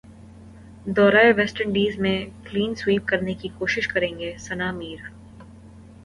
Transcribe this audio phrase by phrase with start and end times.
[0.87, 2.15] دورہ West Indies میں
[2.45, 3.07] clean sweep
[3.41, 5.07] کی کوشش کرینگے ثناء میر